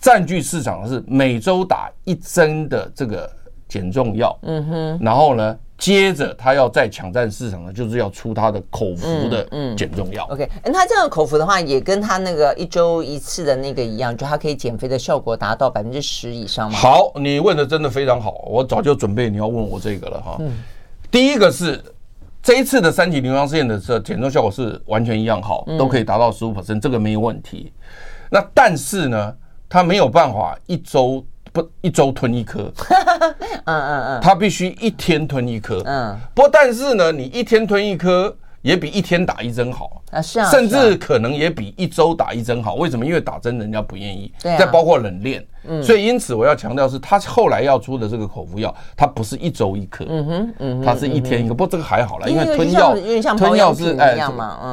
[0.00, 3.30] 占据市场的是每周打一针的这个
[3.74, 9.44] 减重药，嗯哼，然后呢，接着他要再抢占市场呢，就是要出他的口服的
[9.76, 10.24] 减重药。
[10.30, 16.78] OK，那他这样口服的话，也跟他那个一周一次的那个一样，就它可以减肥的效果达到百分之十以上吗？
[16.78, 20.40] 好，你问的真的非常好，我早就准备你要问我这个了哈。
[21.10, 21.82] 第一个是
[22.44, 27.72] 这一次的三期临床试验的这减重效果是完全一样好，都可以达到十五 percent，这个没有问题。
[28.30, 29.34] 那但是呢？
[29.66, 32.68] 他没有办法一周不一周吞一颗，
[33.64, 42.76] 嗯嗯嗯，他必须一天吞一颗，嗯，不过但是呢，你一天吞一颗也比一天打一针好啊，是啊，甚至可能也比一周打一针好。
[42.76, 43.04] 为什么？
[43.04, 45.46] 因为打针人家不愿意，对，再包括冷链。
[45.66, 51.54] 嗯所以因此我要强调是，他后来要出的这个口服药，它不是一周一颗，嗯哼，嗯哼，它是一天一个。
[51.54, 54.14] 不过这个还好啦，因为吞药，因为像吞药是哎，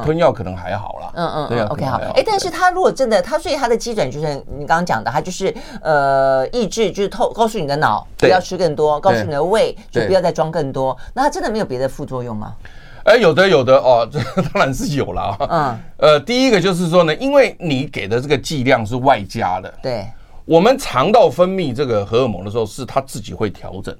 [0.04, 1.12] 吞药可能还好啦。
[1.16, 1.98] 嗯嗯，对，OK 好。
[2.14, 4.28] 哎，但是他如果真的，他所以他的基准就是
[4.58, 10.98] 你刚刚讲的，他就是呃抑制，就是透告诉你的脑不要吃更多，告诉你的胃就不要再装更多。
[11.14, 12.54] 那他真的没有别的副作用吗？
[13.04, 15.38] 哎，有的有的哦， 这当然是有了啊。
[15.50, 20.06] 嗯，呃，第一个就是说呢，因为你给的这个剂量是外加的，对。
[20.44, 23.96] 我们肠道分泌这个荷尔蒙的时候，是它自己会调整，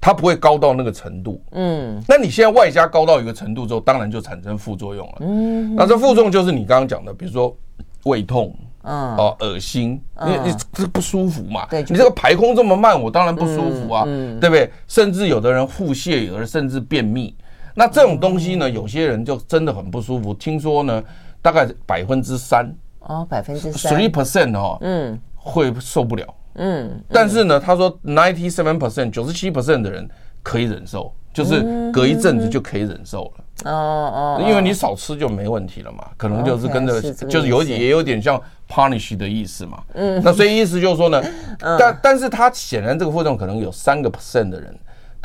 [0.00, 1.40] 它不会高到那个程度。
[1.52, 5.14] 嗯，那你现在外加高到一个程度之后，当然就产生副作用了。
[5.20, 7.54] 嗯，那这副作用就是你刚刚讲的，比如说
[8.04, 11.66] 胃痛，嗯，哦，恶心，你你这不舒服嘛？
[11.70, 14.04] 对，你这个排空这么慢，我当然不舒服啊，
[14.40, 14.68] 对不对？
[14.88, 17.36] 甚至有的人腹泻，有的人甚至便秘。
[17.74, 20.32] 那这种东西呢，有些人就真的很不舒服。
[20.32, 21.02] 听说呢，
[21.42, 22.74] 大概百分之三。
[23.06, 30.08] 哦，百分之三，three percent 哦，嗯，会受不了，嗯，但是呢，他说 ninety seven percent，九十七 percent 的人
[30.42, 33.70] 可以忍受，就是隔一阵子就可以忍受了。
[33.70, 39.82] 哦哦，因为你少吃就没问题了嘛，可能就是跟着就是有也有点像 punish 的意思嘛。
[39.92, 41.22] 嗯，那所以意思就是说呢，
[41.78, 44.74] 但但是他显然这个副作用可能有三个 percent 的人。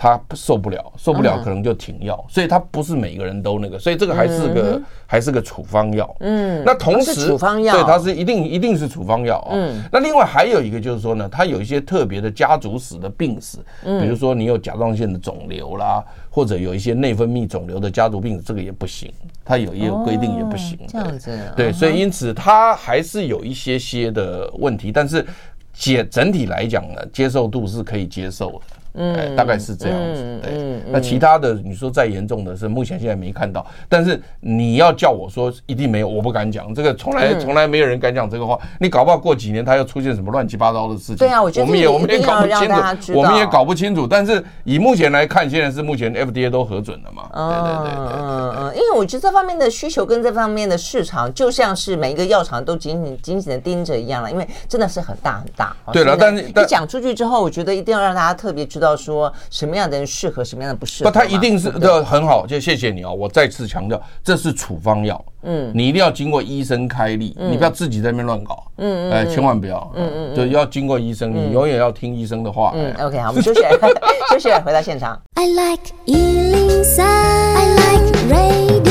[0.01, 6.15] 他受不了，受不了，可能就停药，嗯、所以他不是每个人都那个，所以这个还是个、嗯、还是个处方药。
[6.21, 9.51] 嗯，那同时处方药，对，它是一定一定是处方药啊。
[9.51, 19.11] 嗯，那另外还有一个就是说呢，它有一些特别的家族史的病史，嗯，比如说你有甲状腺的肿瘤啦，或者有一些内分泌肿瘤的家族病史，这个也不行，
[19.43, 20.77] 它有也有规定也不行。
[20.79, 25.25] 哦、这样子，对，所以因此它还是有一些些的问题，但是
[25.73, 28.61] 解整体来讲呢，接受度是可以接受的。
[28.93, 30.39] 嗯，大概是这样子。
[30.41, 33.65] 对，那其他的你说再严重的是，目前现在没看到。
[33.87, 36.73] 但是你要叫我说一定没有，我不敢讲。
[36.73, 38.59] 这个从来从来没有人敢讲这个话。
[38.79, 41.17] 你搞不好过几年他又出现什么乱七八糟的事情。
[41.17, 42.67] 对啊，我觉得我们也我们也搞不清
[43.01, 44.07] 楚，我们也搞不清楚。
[44.07, 47.29] 但是以目前来看，现在是目前 FDA 都核准了嘛？
[47.33, 48.19] 对对对对。
[48.19, 54.31] 嗯嗯，因为我觉得这方面的需求跟这方面的市场，就像是每一个药厂都紧紧紧紧的盯着一样了。
[54.31, 55.75] 因为真的是很大很大。
[55.91, 61.09] 对了，但是你讲出去之后，我觉得一定要让大家特别知道说什么样的人适合，什么样的不适合。
[61.09, 63.11] 不，他一定是这很好，就谢谢你啊！
[63.11, 72.71] 我再次强调，这是处方药，嗯，你一定要经过医生开立，你不要自己在那边乱搞，嗯嗯，哎，千万不要，嗯嗯，就要经过医生，你永远要听医生的话。
[72.75, 73.61] 嗯，OK，好，我们休息，
[74.31, 75.19] 休息，回到现场。
[75.35, 78.89] I like 103, I like radio。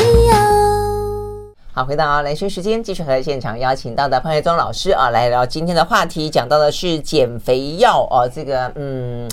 [1.72, 9.28] 好，回到兰萱时间，继续和现场邀请到的潘月宗老师啊，来聊今天的话题，讲到的是减肥药哦，这个嗯。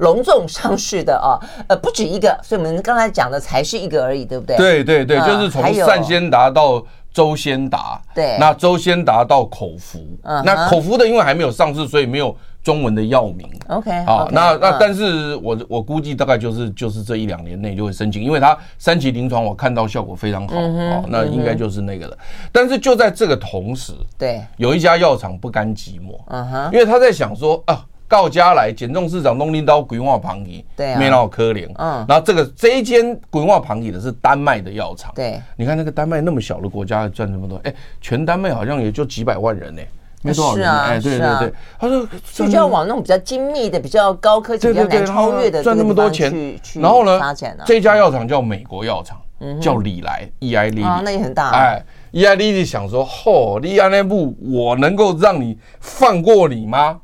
[0.00, 4.56] 隆重上市的啊，呃，不止一个，所以我们刚才讲的才是一个而已，对不对？
[4.56, 6.82] 对对对，就是从善先达到
[7.12, 10.00] 周先达，对，那周先达到口服，
[10.44, 13.46] 那口服的因为还没有上市，所以没有中文的药名。
[13.68, 22.16] OK，好，那那但是我我估计大概就是就是这一两年内就会申请，因为它三期临床我看到效果非常好，哦，那应该就是那个了。
[22.50, 27.84] 但是就在这个同时，对，有一家药厂不甘寂寞，嗯哼，因为他在想说啊。
[28.10, 31.70] 到家来，减重市场东林刀规划旁移，对啊，没那么可怜。
[31.76, 35.12] 嗯，然后这个这一间规划旁移的是丹麦的药厂。
[35.14, 39.80] 对，你看那个丹麦那么小的国家赚这么多，哎，全丹麦好像也就几百万人呢，
[40.22, 40.68] 没多少人。
[40.68, 46.58] 哎，对对对，他说就要往那种比较精密的、比较高科技、比较难超越的赚那么多钱。
[46.74, 47.20] 然后呢，
[47.64, 49.22] 这家药厂叫美国药厂，
[49.60, 50.84] 叫礼来 （Eli Lilly）。
[50.84, 51.50] 啊，那也很大。
[51.50, 56.98] 哎，Eli Lilly 想说，嚯，利安内部我能够让你放过你吗？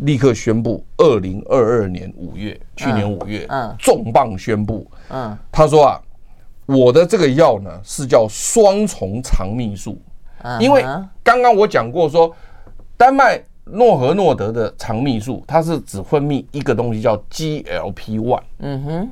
[0.00, 6.00] 立刻宣布，二零二二年五月，去年五月，嗯，重磅宣布，嗯，他说啊，
[6.66, 10.00] 我的这个药呢是叫双重肠泌素，
[10.58, 10.82] 因为
[11.22, 12.34] 刚刚我讲过说，
[12.96, 19.10] 丹麦诺和诺德的肠泌素，它是只分泌一个东西叫 GLP-1，嗯哼，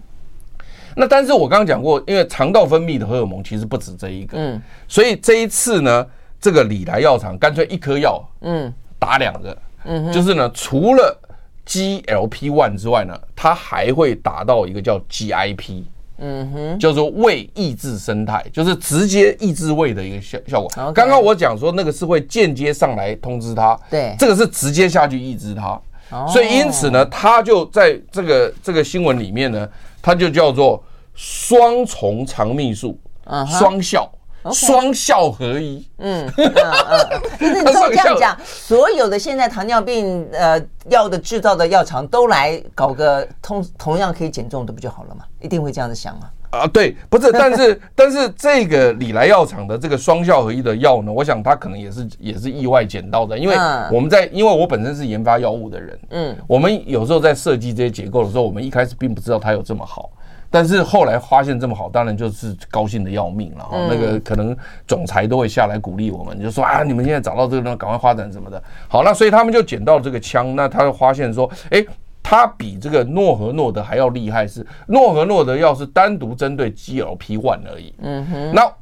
[0.97, 6.07] 那但是我刚刚讲过，因为肠道分泌的荷尔蒙其实不止这一个，嗯，所以这一次呢，
[6.41, 9.57] 这个礼来药厂干脆一颗药，嗯，打两个。
[9.85, 11.19] 嗯，就是呢，除了
[11.67, 15.83] GLP-1 之外呢，它还会达到一个叫 GIP，
[16.19, 20.71] 嗯哼，叫做胃抑制生态，就是直接抑制胃的一个效效果。
[20.93, 25.81] 刚刚我讲说那个是会间接上来通知它，对，这个是直接下去抑制它，
[26.27, 29.69] 所以因此呢，它就在这个这个新闻里面呢，
[30.03, 30.83] 它就叫做
[31.15, 32.99] 双重肠泌素，
[33.47, 34.11] 双效。
[34.53, 45.25] 双效合一，嗯嗯嗯， 可是你这么这样讲，所有的现在糖尿病呃药的制造的药厂都来搞个同同样可以减重的不就好了吗？
[45.41, 46.31] 一定会这样子想吗？
[46.51, 53.55] 啊，对，不是，但是 但是这个礼来药厂的这个双效合一的药呢，我想它可能也是也是意外捡到的，因为
[53.93, 60.11] 我们在因为我本身是研发药物的人，嗯，我们有时候在设计这些结构的时候，我们一开始并不知道它有这么好。
[60.51, 63.77] 但是后来发现这么好，当然就是高兴的要命了哈。
[63.89, 64.57] 那个可能
[64.87, 68.63] 总裁都会下来鼓励我们，就说啊，你们现在找到这个，赶快发展什么的。
[68.89, 71.85] 好，那所以他们就捡到这个枪，那他就发现说，哎，
[72.23, 77.95] 他比这个诺和诺德还要厉害，是诺和诺德药是单独针对 GLP-1 而已。
[77.99, 78.53] 嗯哼。
[78.55, 78.73] 那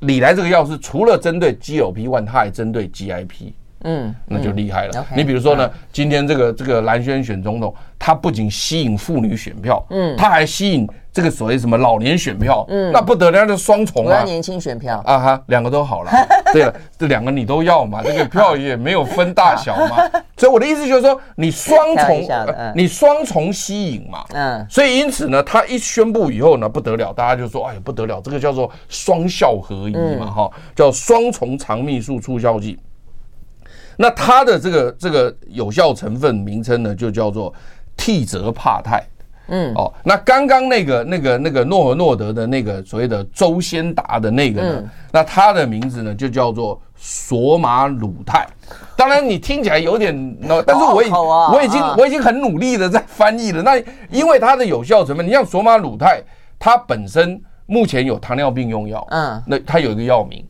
[0.00, 3.52] 李来这个药是除了针对 GLP-1，它还针对 GIP。
[3.84, 5.06] 嗯，那就厉害了。
[5.14, 15.02] 你比如说呢，今天这个这个蓝轩选总统，他不仅吸引妇女选票，嗯，他还吸引这个所谓什么老年选票，嗯，那不得了，那双重啊，年轻选票。
[15.04, 16.10] 啊哈，两个都好了。
[16.52, 19.96] 对了，这两个你都要嘛，这个票也没有分大小嘛。
[20.36, 22.24] 所以我的意思就是说，你双重，
[22.74, 32.78] 你双重吸引嘛，嗯，所以因此呢，他一宣布以后呢，不得了，大家就说，哎呀，不得了，这个叫做双效合一嘛，哈，叫双重肠泌素促效剂。
[34.00, 37.52] 那它的这个这个有效成分名称呢，就叫做
[37.96, 39.02] 替泽帕肽。
[39.50, 48.46] 嗯，哦，那刚刚那个那个那个诺和诺德的那个所谓的周先达的那个呢，那它的名字呢就叫做索马鲁肽。
[48.94, 50.14] 当然你听起来有点，
[50.66, 53.62] 但是我已我已经我已经很努力的在翻译了。
[53.62, 56.22] 那因为它的有效成分，你像索马鲁肽，
[56.58, 60.46] 它本身目前有糖尿病用药，嗯，那它有一个药名。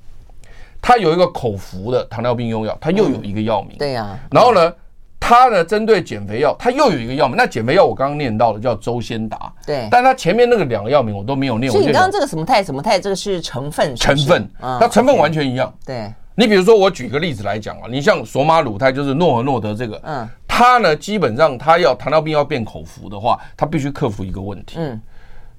[0.88, 3.76] 它有一个口服的糖尿病用药，它又有一个药名。
[3.76, 4.18] 对呀。
[4.30, 4.72] 然后呢，
[5.20, 7.36] 它呢针对减肥药，它又有一个药名。
[7.36, 9.52] 那减肥药我刚刚念到了叫周先达。
[9.66, 9.86] 对。
[9.90, 11.70] 但它前面那个两个药名我都没有念。
[11.70, 13.94] 所以你刚刚这个什么肽什么肽，这个是成分。
[13.96, 14.50] 成分。
[14.58, 15.70] 它成分完全一样。
[15.84, 16.10] 对。
[16.34, 24.76] 你比如说，我举个例子来讲啊，你像索马鲁泰，就是诺和诺德这个，嗯，它呢基本上它要糖尿病要变口服的话，它必须克服一个问题。
[24.78, 24.98] 嗯。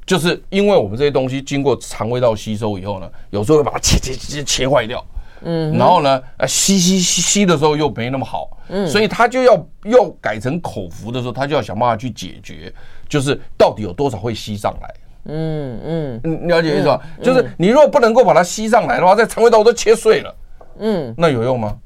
[0.08, 5.06] 就是因为我们这些东西经过肠胃道吸收以后呢，有时候会把它切切切切坏掉，
[5.44, 12.74] 嗯，然后呢，呃，吸吸吸吸的时候又没那么好，嗯，所以他就要又改成口服的时候，他就要想办法去解决，
[13.08, 14.94] 就是到底有多少会吸上来，
[15.26, 17.02] 嗯嗯，嗯，了解意思吧？
[17.22, 20.36] 就是你如果不能够把它吸上来的话，在肠胃道都切碎了，
[20.80, 21.78] 嗯，那有用吗？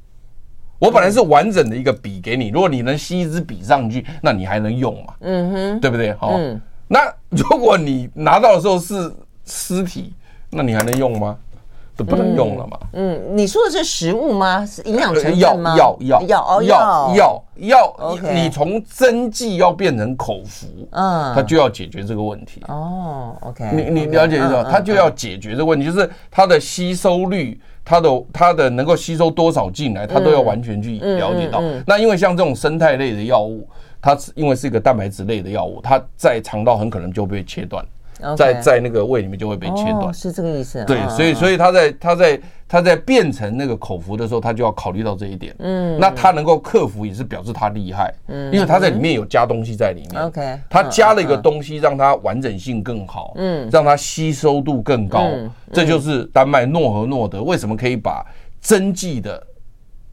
[0.80, 5.14] 我本来是完整的一个笔给你，如果你能吸一支笔上去，那你还能用嘛？
[5.22, 6.14] 嗯哼，对不对？
[6.16, 6.38] 好。
[6.90, 9.12] 那如果你拿到的时候是
[9.46, 10.14] 尸体，
[10.50, 11.38] 那你还能用吗？
[11.96, 12.78] 都不能用了嘛。
[12.94, 14.66] 嗯，你说的是食物吗？
[14.66, 15.76] 是营养成分吗？
[15.78, 22.62] 药药药药药药，你从针剂要变成口服，嗯，它就要解决这个问题。
[22.68, 24.66] 哦，OK，你你了解意思吗？
[24.70, 31.62] 它就要解决这个问题，就是它的吸收率，它的它的能够吸收多少进来，它都要完全去了解到。
[31.86, 33.68] 那因为像这种生态类的药物。
[34.06, 37.82] 它因为是一个蛋白质类的药物，它在肠道很可能就被切断，
[38.38, 40.84] 在在那个胃里面就会被切断，是这个意思。
[40.86, 45.56] 对，所以所以他在他在他在变成那个口服的时候，他就要考虑到这一点。
[45.60, 50.22] 嗯，那他能够克服也是表示他厉害，嗯，因为他在里面有加东西在里面。
[50.24, 55.30] OK，他加了一个东西让它完整性更好，嗯，让它吸收度更高，
[55.72, 58.26] 这就是丹麦诺和诺德为什么可以把
[58.62, 59.42] 针剂的。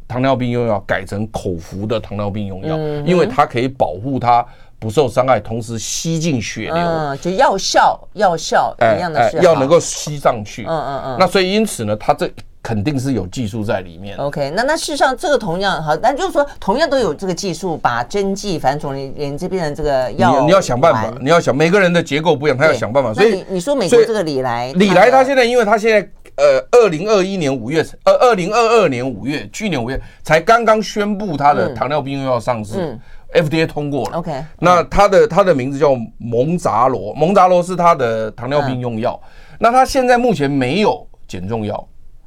[0.09, 4.45] 糖尿病用药改成口服的糖尿病用药，因为它可以保护它
[4.81, 11.17] 不受伤害，同时吸进血流，嗯，就药效药效一样的，要能够吸上去，嗯嗯嗯。
[11.21, 12.29] 那所以因此呢，它这
[12.63, 14.17] 肯定是有技术在里面。
[14.17, 23.13] OK，那那事实上这个同样好，那就是说同样都有这个技术，把针剂反正总连连这边的这个药，你你要想办法，你要想每个人的结构不一样，他要想办法。
[23.13, 26.09] 所以你说美国这个礼来，礼来他现在因为他现在。
[26.37, 32.99] 呃，二零二一年五月，呃，二零二二年五月，去年五月才刚刚宣布他的糖尿病又要上市
[33.35, 34.19] ，FDA 通过了。
[34.19, 39.21] OK，那他的他的名字叫蒙扎罗，蒙扎罗是他的糖尿病用药。
[39.59, 41.87] 那他现在目前没有减重药。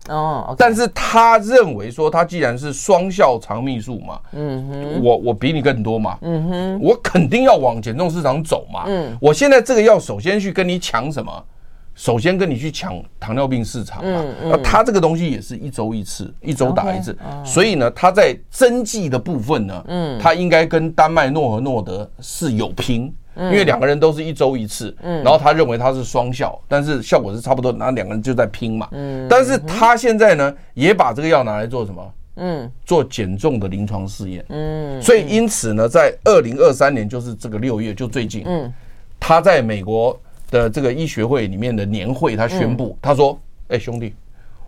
[0.10, 11.32] 哦，但是他认为说，他既然是双效肠泌素嘛，嗯哼，我我比你更多嘛，嗯哼，我肯定要往减重市场走嘛，嗯，我现在这个药首先去跟你抢什么？
[11.96, 32.14] 首先跟你去抢糖尿病市场嘛，那它这个东西也是一周一次，一周打一次，所以呢，他在针剂的部分呢，嗯，它应该跟丹麦诺和诺德是有拼，因为两个人都是一周一次，嗯，然后他认为它是双效，但是效果是差不多，那两个人就在拼嘛，嗯，但是他现在呢，也把这个药拿来做什么？
[32.38, 38.74] 嗯，做减重的临床试验，嗯，所以因此呢，在二零二三年，就是这个六月，就最近，嗯，
[39.20, 40.20] 他在美国。
[40.54, 43.38] 的这个医学会里面的年会，他宣布，他说
[43.70, 44.14] ：“哎，兄弟，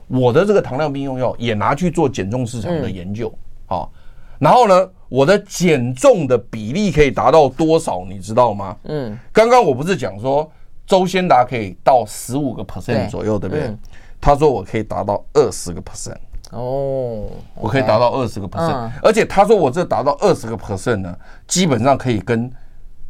[0.07, 3.31] 我的这个糖尿病用药也拿去做减重市场的研究，
[3.67, 3.91] 好，
[4.39, 8.03] 然后呢，我的减重的比例可以达到多少？
[8.09, 8.75] 你知道吗？
[8.85, 10.51] 嗯，刚刚我不是讲说
[10.87, 13.77] 周先达可以到十五个 percent 左右，对不对？
[14.19, 16.17] 他说我可以达到二十个 percent，
[16.49, 22.51] 哦，我可以达到二十个 percent，而且他说我这达到二十个 percent 呢，基本上可以跟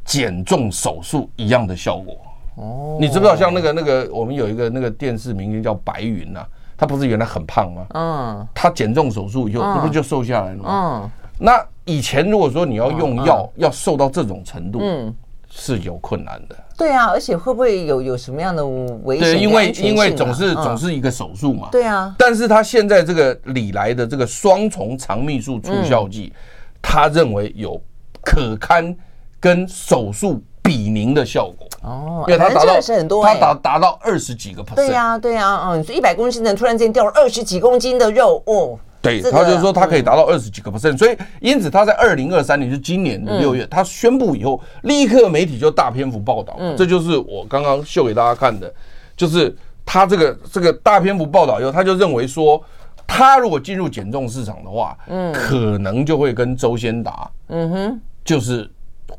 [0.04, 2.18] 减重手术一样的效果。”
[2.56, 6.46] 哦，你知不知道像那个那个我们有一个那个电视明星叫白云呐，
[6.78, 7.86] 他不是原来很胖吗？
[7.94, 10.70] 嗯，他减重手术以后，这不就瘦下来了吗？
[10.70, 15.14] 嗯，那以前如果说你要用药要瘦到这种程度，嗯，
[15.50, 16.56] 是有困难的。
[16.78, 19.34] 对啊，而且会不会有有什么样的危险？
[19.34, 21.70] 对，因为因为总是总是一个手术嘛。
[21.72, 22.14] 对啊。
[22.18, 26.34] 但是他现在这个礼来的这个双重肠泌素促效剂，
[26.82, 27.82] 他认为有
[28.22, 28.94] 可堪
[29.40, 31.65] 跟手术比邻的效果。
[31.86, 34.76] 哦，因为它达到是很多，它达达到二十几个 percent。
[34.76, 38.78] 对呀，对呀，嗯，所以一百公斤的人突然间掉了二十几公斤的肉哦。
[39.02, 46.58] 对，他就是说他可以达到二十几个 percent，所以因此他在二零二三年，就今年的六月，他宣布以后，立刻媒体就大篇幅报道。
[46.76, 48.74] 这就是我刚刚秀给大家看的，
[49.16, 49.56] 就是
[49.86, 52.60] 他这个这个大篇幅报道以后，他就认为说，
[53.06, 58.68] 他如果进入减重市场的话，嗯，可能就会跟周先达，嗯哼，就是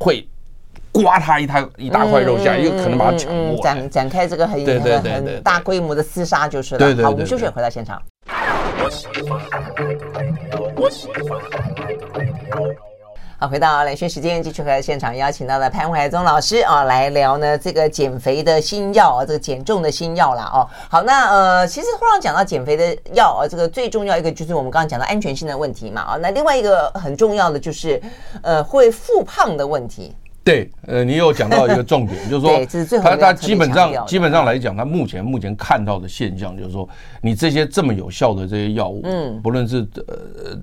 [0.01, 0.28] 会
[1.03, 7.05] 刮他一大一大块肉下来，又可能把他抢过来，展展开这个很很很大规模的厮杀就是了。
[7.05, 8.01] 好，我们休息回到现场。
[13.38, 20.66] 好，回到兰萱时间，继续和现场邀请到的潘怀宗老师啊，来聊呢这个减肥的新药啊，这个减重的新药啦哦。
[20.88, 28.01] 好，那呃，其实后来讲到减肥的药啊，这个最重要一个就是我们刚刚讲到安全性的问题嘛啊，那另外一个很重要的就是
[28.42, 30.16] 呃会复胖的问题。
[30.47, 36.88] 对，呃，你有讲到一个重点，就是说， 他他基本上基本上来讲，他目前目前看到的现象就是说，
[37.20, 40.57] 你这些这么有效的这些药物，嗯，不论是呃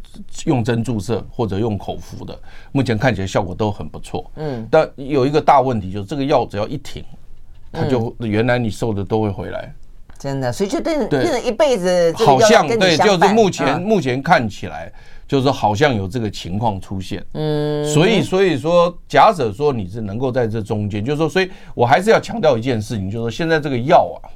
[0.45, 2.33] 用针注射或者用口服的，
[2.71, 7.03] 目前看起来效果都很不错，嗯，但有一个大问题就是这个药只要一停，
[7.69, 9.69] 它就原来你瘦的都会回来，
[10.17, 14.89] 真的，所以就变成变成一辈子，好像对，就是目前目前看起来。
[15.33, 24.29] 就是好像有这个情况出现，嗯，所以所以说，假设说你是能够在这中间，就是说，所以我还是要强调一件事情，就是说，现在这个药啊，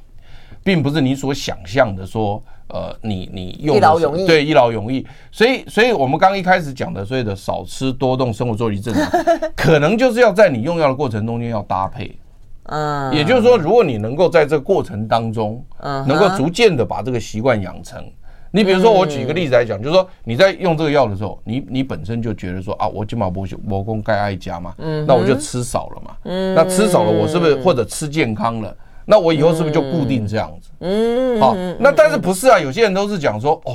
[0.64, 5.06] 并不是你所想象的说，呃，你你用一劳永逸，对，一劳永逸。
[5.30, 9.08] 所以，所以我们刚一开始讲的所谓的少吃多动，生活作息正常，
[9.54, 12.18] 可能就是要在你用药的过程中间要搭配，
[12.64, 18.04] 嗯， 也就是说，如果你能够在这个过程当中，嗯，能够逐渐的把这个习惯养成。
[18.50, 24.74] 你比如说，我举一个例子来讲，就是说你在用这个药的时候，你你本身就觉得说啊，我今晚不我功该爱加嘛，
[25.06, 26.16] 那我就吃少了嘛，
[26.54, 28.74] 那吃少了，我是不是或者吃健康了？
[29.04, 30.70] 那我以后是不是就固定这样子？
[30.80, 32.58] 嗯，好，那但是不是啊？
[32.58, 33.74] 有些人都是讲说，哦，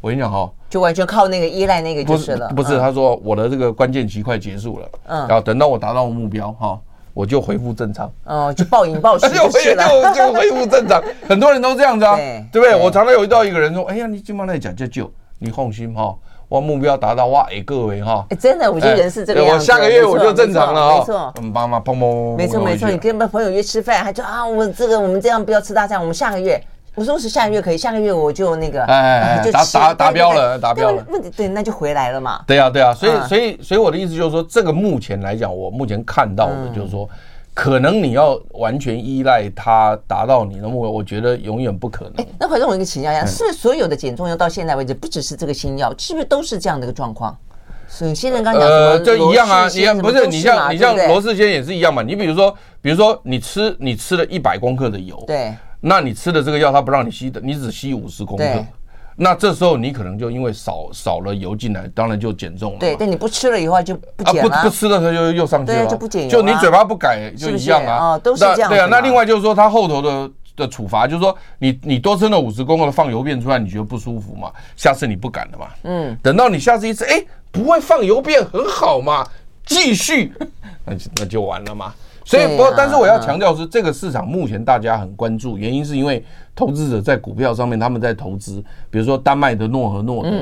[0.00, 2.48] 我跟你讲哈，就完全靠那个依赖那个就是了。
[2.50, 6.80] 不是，他说我的这个关键期快结束了，嗯，然后等到我达到目标哈。
[7.16, 12.14] 我就恢复正常，哦，就暴饮暴食就 就就恢复正常， 很多人都这样子啊，
[12.52, 12.76] 对不对？
[12.76, 16.14] 我常常有遇到一个人说，哎呀，你今晚来讲就就你放心哈，
[16.46, 26.60] 我目标达到哇，哎各位哈，哎真的，我觉得人是这个样子，我下个月我就正常了啊，没错，嗯，妈妈砰砰，没错没错，你跟朋友约吃饭，他就啊，我这个我们这样不要吃大餐，我们下个月。
[26.96, 31.04] 我说是下个月可以，下个月我就那个，哎， 达达达标了，达标了。
[31.10, 32.42] 问题对，那就回来了嘛。
[32.46, 37.06] 对呀，对呀，所以所以所以我的意思就是说，这个目前来讲，我目前看到的就是说，
[37.52, 42.26] 可能你要完全依赖它达到你的目标，我觉得永远不可能。
[42.40, 47.36] 那反正我一个请教一下，是不是所有的减重药到现在为止，不只是这个新药，是不是都是这样的一个状况？
[47.90, 52.02] 是，现在刚讲呃，就一样啊，一样不是你像你像罗氏先也是一样嘛。
[52.02, 55.54] 你比如说，比如说你吃你吃了一百公克的油，对。
[55.80, 58.44] 那你吃的这个药，它不让你吸的，你只吸五十公克，
[59.16, 62.78] 那这时候你可能就因为少少了油进来，当然就减重了。
[62.78, 64.54] 对，但你不吃了以后就不减了。
[64.54, 66.28] 啊，不不吃了它就又上去了，就不减。
[66.28, 68.68] 就你嘴巴不改就一样啊，哦，都是这样。
[68.68, 74.50] 对啊，那另外就是说，它后头的的处罚就是说，你你多吃了五十公克的放油便出来，你觉得不舒服嘛？
[74.76, 75.66] 下次你不敢了嘛？
[75.84, 79.26] 嗯，等到你下次一次，哎，不会放油便很好嘛？
[79.64, 80.32] 继续，
[80.84, 81.94] 那就那就完了嘛。
[82.26, 86.24] 所以，不过，但是我要强调是，这个市场目前大家很关注，原因是因为
[86.56, 88.60] 投资者在股票上面他们在投资，
[88.90, 90.32] 比如说丹麦的诺和诺德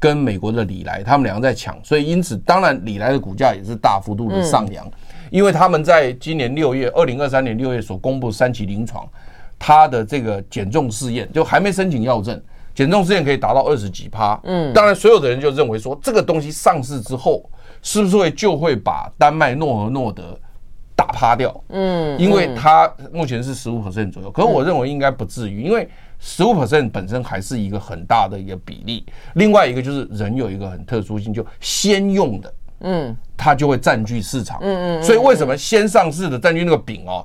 [0.00, 4.90] 跟美国的礼来，他们两个在抢，所以因此，当然礼来的股价也是大幅度的上扬，
[5.30, 9.06] 因为他们在今年六月，二零二三年六月所公布三期临床，
[9.58, 12.40] 它的这个减重试验就还没申请药证，
[12.74, 17.44] 减重试验可以达到二十几趴，嗯，当然所有的人就认为说，这个东西上市之后，
[17.82, 20.43] 是不是会就会把丹麦诺和诺德打
[21.14, 25.88] 趴掉，嗯，因为它目前是十五 percent 左右，可是我认为应该不至于，因为
[26.18, 29.06] 十五 percent 本身还是一个很大的一个比例。
[29.34, 37.24] 另外一个就是人有一个很特殊性，就先用的，嗯，它就会占据市场，嗯嗯，所以为什么先上市的占据那个饼哦？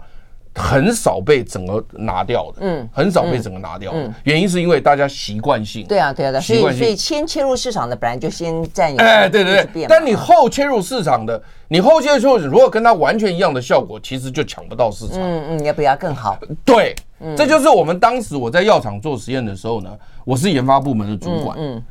[0.60, 16.94] 很少被整个拿掉的，嗯，很少被整个拿掉的，原因是因为大家习惯性，对啊，对啊，所以所以先切入市场的本来就先占有，哎，对对对，但你后切入市场的，你后切入如果跟它完全一样的效果，其实就抢不到市场，嗯嗯，要不要更好，对，
[17.38, 19.90] 这就是我们当时我在药厂做实验的时候呢，
[20.26, 21.82] 我是研发部门的主管，嗯，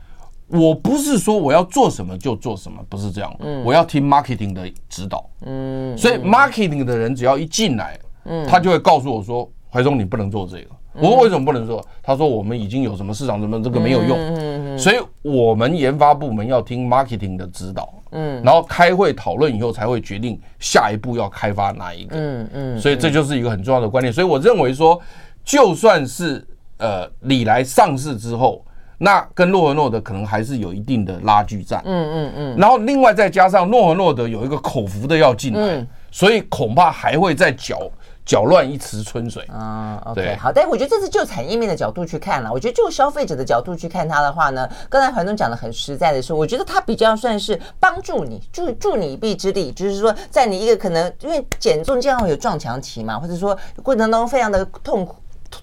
[0.49, 3.35] 我不是说我要做什么就做什么，不是这样。
[3.41, 5.25] 嗯，我要听 marketing 的指导。
[5.47, 10.69] 嗯，所以 marketing 的人只要一进来，嗯，他就会告诉我说：“怀忠，你不能做这个。”
[11.01, 17.93] 我说：“为什么不能做？”他说：“我们已经有什么市场，什么这个没有用。”嗯嗯，所以我们研发部门要听 marketing 的指导。
[18.13, 22.17] 嗯，然后开会讨论以后才会决定下一步要开发哪一个。
[22.17, 24.13] 嗯嗯，所以这就是一个很重要的观念。
[24.13, 25.01] 所以我认为说，
[25.45, 26.47] 就算是
[26.79, 28.65] 呃礼来上市之后。
[29.01, 37.89] 那跟诺和诺德可能还是有一定的拉锯战，嗯嗯嗯，然后另外再加上诺和诺德有一个口服的要进来，所以恐怕还会再搅
[38.29, 40.01] 搅乱一池春水啊。
[40.05, 42.53] OK，好，但是我觉得这是就产业面的角度去看了。
[42.53, 55.17] 我觉得就消费者的角度去看它的话呢，刚才樊总讲的很实在的是，我觉得它比较算是帮助你助助你一臂之力，就是说在你一个可能因为减重经常有撞墙期嘛，或者说过程当中非常的痛苦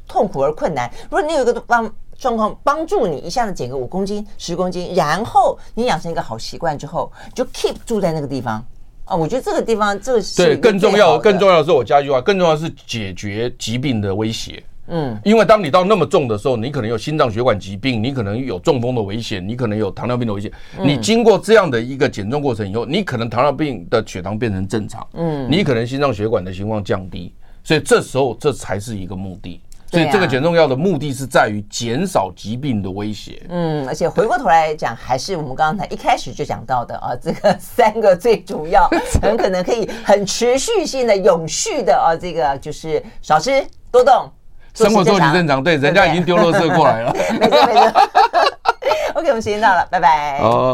[0.08, 1.90] 痛苦而困难，如果你有一个帮。
[2.18, 8.66] 状况帮助你一下子减个五公斤、十公斤，然后你养成一个好习惯之后，就 keep 住在那个地方
[9.06, 9.16] 啊。
[9.16, 11.18] 我觉得这个地方，这个是对更重要。
[11.18, 14.62] 更重要的是，我加一句话，更重要的是解决疾病的威胁。
[14.88, 20.52] 嗯，因为当你到那么重的时候，你可能有心脏血管疾病，你可能有中风的危险，你可能有糖尿病的危险。
[20.84, 27.34] 你经过这样的一个减重过程以后，你可能糖尿病的血糖变成正常，嗯，你可能心脏血管的情况降低，
[27.64, 29.60] 所以这时候这才是一个目的。
[29.96, 33.42] 所以这个减重药的目的是在于减少疾病的威胁。
[33.50, 38.90] 嗯，而且回过头来讲，还是我们刚才一开始就讲到的啊，这个三个最主要，
[39.22, 44.30] 很可能可以很持续性的、永续的啊，这个就是少吃多动，
[44.74, 45.64] 生活作息正常。
[45.64, 47.16] 对，人家已经丢垃圾过来了。
[47.40, 47.92] 没错没错。
[49.16, 50.40] OK，我们时间到了，拜拜。